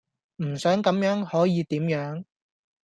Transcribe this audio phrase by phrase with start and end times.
[0.37, 2.23] 唔想咁樣可以點樣?